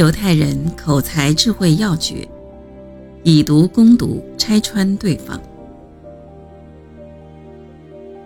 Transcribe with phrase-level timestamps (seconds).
[0.00, 2.26] 犹太人口才智慧要诀，
[3.22, 5.38] 以毒攻毒，拆穿对方。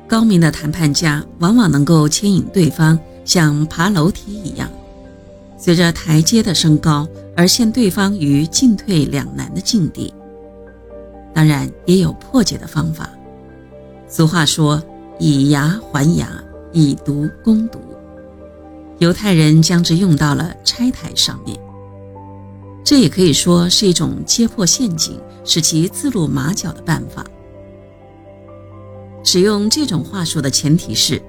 [0.07, 4.71] 高明的谈判家往往能够牵引对方像爬楼梯一样，
[5.59, 10.15] 随着台阶的升高而陷对方于进退两难的境地。
[11.35, 13.11] 当然，也有破解的方法。
[14.07, 14.81] 俗话说
[15.19, 16.29] ：“以牙还牙，
[16.73, 17.81] 以毒攻毒。”
[19.01, 21.59] 犹太人将之用到了拆台上面。
[22.85, 27.25] 这也可以说是一种揭破陷阱，使其自露马脚的办法。
[29.25, 31.21] 使用这种话术的前提是，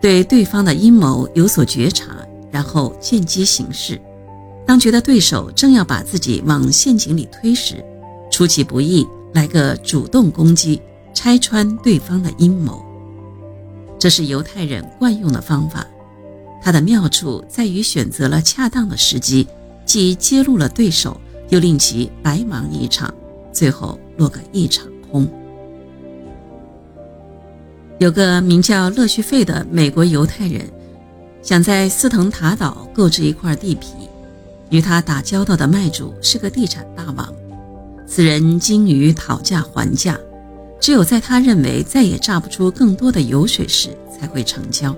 [0.00, 2.16] 对对方的阴谋有所觉察，
[2.50, 4.00] 然后见机行事。
[4.66, 7.84] 当觉得对手正要把自己往陷阱里推时，
[8.30, 10.82] 出其不意来个主动攻击，
[11.14, 12.84] 拆穿对方的阴谋。
[13.98, 15.86] 这是犹太人惯用的方法，
[16.60, 19.46] 它的妙处在于选择了恰当的时机，
[19.90, 23.12] 既揭露了对手，又令其白忙一场，
[23.50, 25.28] 最后落个一场空。
[27.98, 30.62] 有个名叫乐旭费的美国犹太人，
[31.42, 33.88] 想在斯腾塔岛购置一块地皮。
[34.68, 37.34] 与他打交道的卖主是个地产大王，
[38.06, 40.16] 此人精于讨价还价，
[40.78, 44.94] 只有在他认为再也榨不出更多的油水时，才会成交。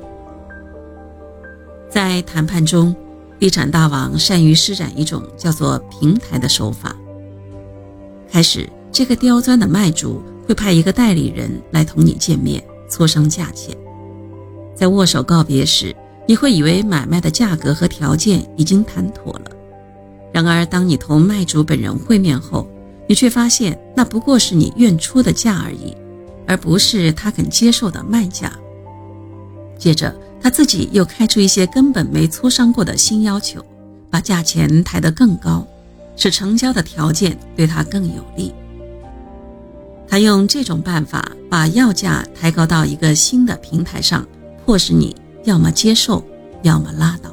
[1.89, 2.95] 在谈判中，
[3.38, 6.97] 地产大王善于施展一种叫做平台的手法。
[8.30, 12.62] 开始，这个刁钻的卖主会派一个代理人来同你见面。
[12.91, 13.74] 磋商价钱，
[14.74, 15.97] 在握手告别时，
[16.28, 19.50] 你会以为买卖的价格和条件已经谈妥了。
[20.30, 22.69] 然而，当你同卖主本人会面后，
[23.06, 25.96] 你却发现那不过是你愿出的价而已，
[26.46, 28.52] 而不是他肯接受的卖价。
[29.78, 33.65] 接着，他自己又开出一些根本没磋商过的新要求，
[34.11, 35.67] 把价钱抬得更高，
[36.17, 38.53] 使成交的条件对他更有利。
[40.09, 44.27] 他用这种办法把要价抬高到一个新的平台上，
[44.67, 45.14] 迫使你
[45.45, 46.23] 要么接受，
[46.63, 47.31] 要么拉倒。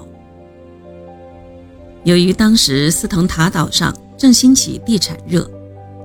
[2.06, 5.50] 由于当时斯腾塔岛上正兴起地产热，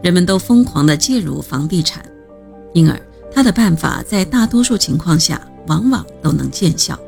[0.03, 2.05] 人们都疯狂地介入房地产，
[2.73, 3.01] 因而
[3.33, 6.99] 他的办法在大多数情况下往往都能见效。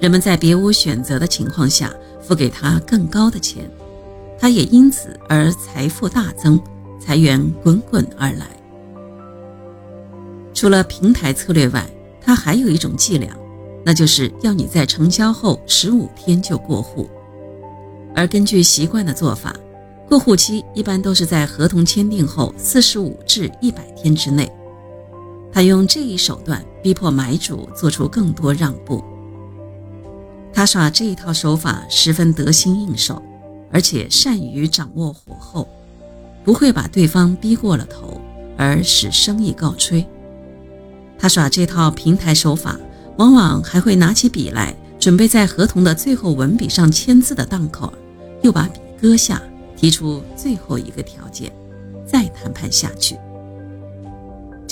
[0.00, 3.70] 人们在别无选择的情况下付给他更高的钱，
[4.38, 6.60] 他也因此而财富大增。
[7.00, 8.46] 财源滚滚而来。
[10.54, 11.86] 除了平台策略外，
[12.18, 13.36] 他还有一种伎俩，
[13.84, 17.06] 那就是要你在成交后十五天就过户。
[18.14, 19.54] 而根据习惯的做法，
[20.08, 24.50] 过户期一般都是在合同签订后四十五至一百天之内。
[25.54, 29.04] 他用这一手段逼迫买主做出更多让步。
[30.52, 33.22] 他耍这一套手法十分得心应手，
[33.70, 35.68] 而且善于掌握火候。
[36.44, 38.20] 不会把对方逼过了头
[38.58, 40.04] 而使生意告吹。
[41.18, 42.78] 他耍这套平台手法，
[43.16, 47.90] 往往还会拿起笔来，准备在合同的最后文笔上签字的档口，
[48.42, 49.40] 又把笔搁下，
[49.76, 51.50] 提出最后一个条件，
[52.04, 53.16] 再谈判下去。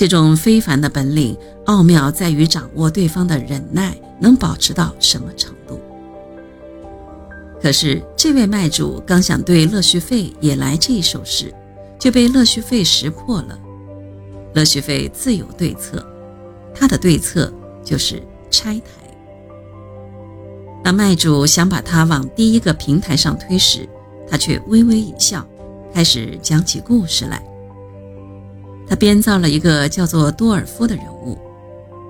[0.03, 1.33] 这种非凡的本领，
[1.63, 5.79] 奥妙在于掌握对方的忍耐能保持到什么程度。
[7.61, 11.53] 可是，这位卖主刚想对乐旭费也来这一手时，
[11.97, 13.57] 却被乐旭费识破了。
[14.53, 16.05] 乐旭费自有对策，
[16.75, 17.49] 他的对策
[17.81, 18.21] 就是
[18.51, 18.83] 拆台。
[20.83, 23.87] 当卖主想把他往第一个平台上推时，
[24.29, 25.47] 他却微微一笑，
[25.93, 27.41] 开始讲起故事来。
[28.87, 31.37] 他编造了一个叫做多尔夫的人物。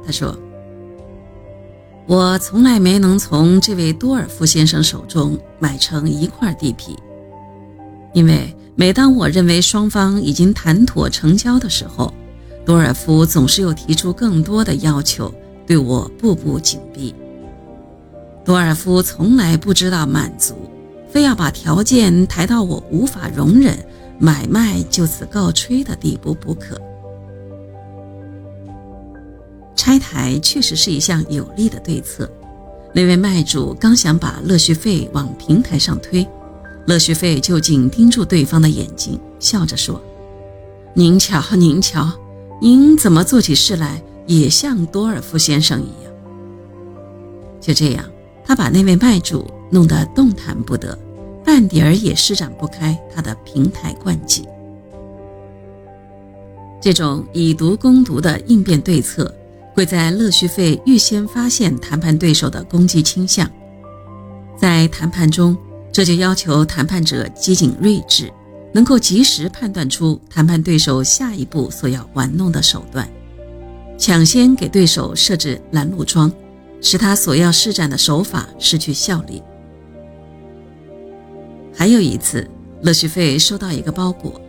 [0.06, 0.38] 他说
[2.08, 6.96] ：“我从来没能从这位多尔夫先生手中买成一块地皮，
[8.14, 12.12] 因为。”每当我认为双方已经谈妥成交的时候，
[12.66, 15.32] 多尔夫总是又提出更多的要求，
[15.68, 17.14] 对我步步紧逼。
[18.44, 20.56] 多尔夫从来不知道满足，
[21.08, 23.78] 非要把条件抬到我无法容忍、
[24.20, 26.80] 买卖就此告吹的地步不可。
[29.76, 32.30] 拆台确实是一项有利的对策。
[32.94, 36.26] 那位卖主刚想把乐续费往平台上推。
[36.86, 40.02] 乐旭费就紧盯住对方的眼睛，笑着说
[40.94, 42.12] ：“您瞧，您瞧，
[42.62, 46.14] 您怎么做起事来也像多尔夫先生一样？”
[47.62, 48.06] 就这样，
[48.46, 50.98] 他把那位卖主弄得动弹不得，
[51.44, 54.48] 半点儿也施展不开他的平台惯技。
[56.82, 59.34] 这种以毒攻毒的应变对策，
[59.74, 63.50] 会在乐旭费预先发现谈判对手的攻击倾向，
[64.58, 65.58] 在谈判中。
[65.92, 68.34] 这就要求谈判者机警睿智，
[68.74, 73.08] 能够及时判断出谈判对手下一步所要玩弄的手段，
[73.96, 76.32] 抢先给对手设置拦路桩，
[76.82, 79.44] 使他所要施展的手法失去效力。
[81.76, 82.48] 还有一次，
[82.82, 84.40] 乐旭费收到一个包裹，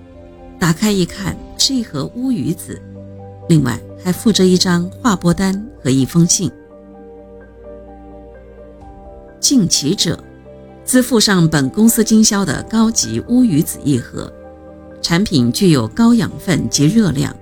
[0.58, 2.80] 打开一看，是一盒乌鱼子，
[3.48, 6.50] 另外还附着一张划拨单和一封信。
[9.40, 10.22] 敬其者，
[10.84, 14.32] 自付上本公司经销的高级乌鱼子一盒，
[15.02, 17.34] 产品具有高养分及热量。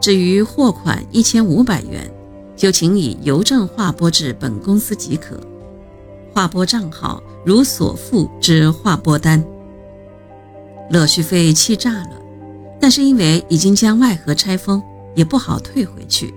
[0.00, 2.10] 至于货款一千五百元，
[2.56, 5.40] 就请以邮政划拨至本公司即可。
[6.34, 9.42] 划拨账号如所付之划拨单。
[10.90, 12.10] 乐旭飞气炸了，
[12.80, 14.82] 但是因为已经将外盒拆封，
[15.14, 16.34] 也不好退回去。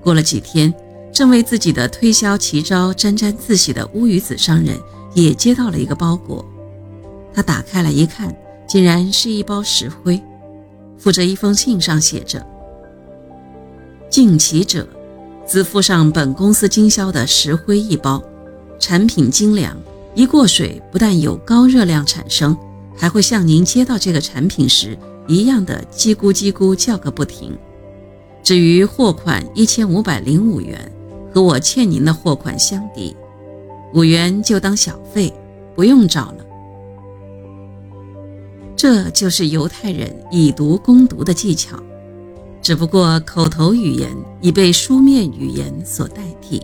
[0.00, 0.72] 过了几天。
[1.12, 4.80] 正为自己的推销奇招沾沾自喜的乌鱼子商人
[5.12, 6.42] 也接到了一个包裹，
[7.34, 8.34] 他打开来一看，
[8.66, 10.18] 竟然是一包石灰，
[10.96, 12.42] 附着一封信，上写着
[14.08, 14.88] ：“敬其者，
[15.44, 18.22] 自附上本公司经销的石灰一包，
[18.82, 19.74] 产品精良，
[20.14, 22.54] 一过水不但有高热量产生，
[22.94, 27.56] 还会像您接到这个产品时一样的叽咕叽咕叫个不停。
[28.42, 30.78] 至于货款一千五百零五元。”
[31.34, 33.16] 和我欠您的货款相抵，
[33.94, 35.32] 五元就当小费，
[35.74, 36.44] 不用找了。
[38.76, 41.82] 这就是犹太人以毒攻毒的技巧，
[42.60, 46.62] 只不过口头语言已被书面语言所代替。